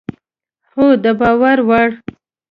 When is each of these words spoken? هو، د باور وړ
هو، 0.73 0.85
د 1.03 1.05
باور 1.19 1.57
وړ 1.69 1.89